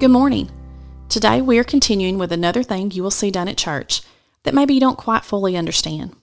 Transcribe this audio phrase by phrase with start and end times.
[0.00, 0.50] Good morning.
[1.10, 4.00] Today we are continuing with another thing you will see done at church
[4.44, 6.16] that maybe you don't quite fully understand,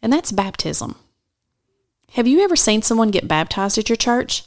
[0.00, 0.94] and that's baptism.
[2.12, 4.44] Have you ever seen someone get baptized at your church?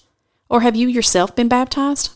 [0.49, 2.11] Or have you yourself been baptized?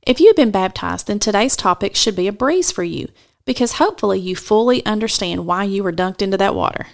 [0.00, 3.08] If you have been baptized, then today's topic should be a breeze for you
[3.44, 6.86] because hopefully you fully understand why you were dunked into that water.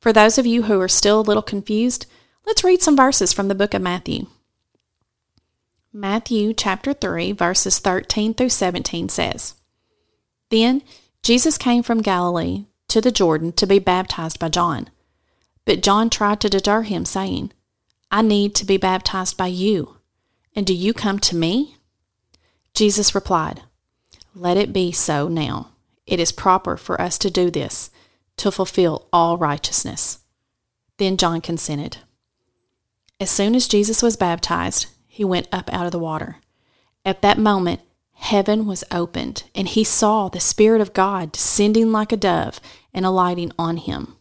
[0.00, 2.06] For those of you who are still a little confused,
[2.44, 4.26] let's read some verses from the book of Matthew.
[6.00, 9.54] Matthew chapter 3, verses 13 through 17 says
[10.48, 10.82] Then
[11.24, 14.90] Jesus came from Galilee to the Jordan to be baptized by John.
[15.64, 17.52] But John tried to deter him, saying,
[18.12, 19.96] I need to be baptized by you,
[20.54, 21.78] and do you come to me?
[22.74, 23.62] Jesus replied,
[24.36, 25.72] Let it be so now.
[26.06, 27.90] It is proper for us to do this,
[28.36, 30.20] to fulfill all righteousness.
[30.98, 31.96] Then John consented.
[33.18, 34.86] As soon as Jesus was baptized,
[35.18, 36.36] he went up out of the water.
[37.04, 37.80] At that moment,
[38.12, 42.60] heaven was opened, and he saw the Spirit of God descending like a dove
[42.94, 44.14] and alighting on him.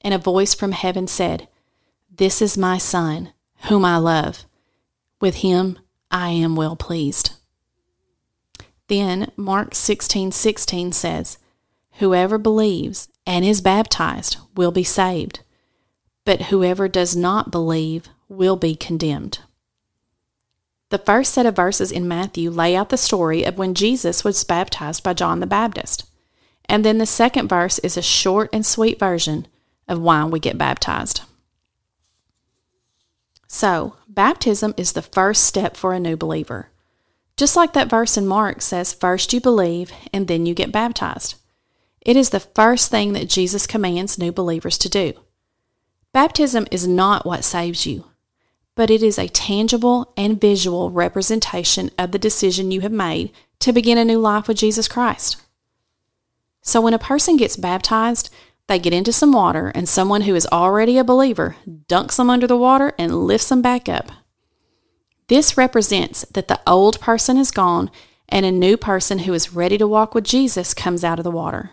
[0.00, 1.48] And a voice from heaven said,
[2.08, 4.44] This is my Son, whom I love.
[5.20, 5.76] With him
[6.08, 7.32] I am well pleased.
[8.86, 11.38] Then Mark 16:16 16 says,
[11.94, 15.40] Whoever believes and is baptized will be saved,
[16.24, 19.40] but whoever does not believe will be condemned.
[20.90, 24.42] The first set of verses in Matthew lay out the story of when Jesus was
[24.44, 26.04] baptized by John the Baptist.
[26.66, 29.46] And then the second verse is a short and sweet version
[29.86, 31.22] of why we get baptized.
[33.46, 36.70] So, baptism is the first step for a new believer.
[37.36, 41.36] Just like that verse in Mark says, first you believe and then you get baptized.
[42.00, 45.12] It is the first thing that Jesus commands new believers to do.
[46.12, 48.06] Baptism is not what saves you
[48.78, 53.72] but it is a tangible and visual representation of the decision you have made to
[53.72, 55.36] begin a new life with Jesus Christ.
[56.62, 58.30] So when a person gets baptized,
[58.68, 61.56] they get into some water, and someone who is already a believer
[61.88, 64.12] dunks them under the water and lifts them back up.
[65.26, 67.90] This represents that the old person is gone
[68.28, 71.32] and a new person who is ready to walk with Jesus comes out of the
[71.32, 71.72] water.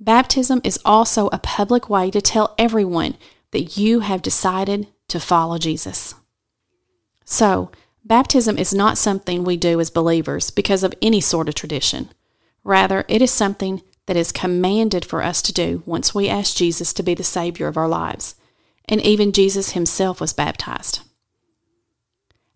[0.00, 3.18] Baptism is also a public way to tell everyone
[3.50, 6.14] that you have decided to follow Jesus.
[7.24, 7.70] So,
[8.04, 12.10] baptism is not something we do as believers because of any sort of tradition.
[12.64, 16.92] Rather, it is something that is commanded for us to do once we ask Jesus
[16.94, 18.34] to be the Savior of our lives.
[18.86, 21.00] And even Jesus himself was baptized.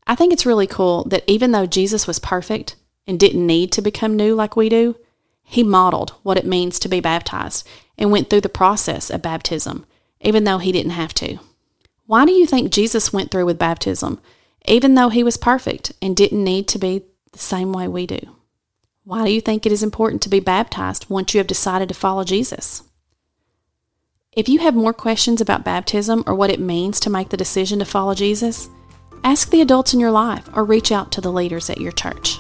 [0.07, 2.77] I think it's really cool that even though Jesus was perfect
[3.07, 4.97] and didn't need to become new like we do,
[5.43, 9.85] he modeled what it means to be baptized and went through the process of baptism,
[10.23, 11.39] even though he didn't have to.
[12.07, 14.21] Why do you think Jesus went through with baptism,
[14.67, 18.21] even though he was perfect and didn't need to be the same way we do?
[19.05, 21.95] Why do you think it is important to be baptized once you have decided to
[21.95, 22.83] follow Jesus?
[24.33, 27.81] If you have more questions about baptism or what it means to make the decision
[27.81, 28.69] to follow Jesus,
[29.25, 32.39] ask the adults in your life or reach out to the leaders at your church.